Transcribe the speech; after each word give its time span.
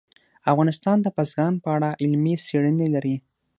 افغانستان 0.51 0.97
د 1.01 1.07
بزګان 1.15 1.53
په 1.63 1.67
اړه 1.75 1.89
علمي 2.01 2.35
څېړنې 2.45 2.87
لري. 2.95 3.15